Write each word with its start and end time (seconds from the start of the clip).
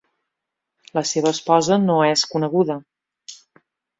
La 0.99 1.03
seva 1.09 1.33
esposa 1.35 1.77
no 1.83 1.99
és 2.07 2.25
coneguda. 2.33 2.79